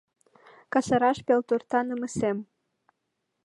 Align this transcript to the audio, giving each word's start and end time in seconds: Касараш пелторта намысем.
Касараш 0.73 1.19
пелторта 1.27 1.79
намысем. 1.87 2.37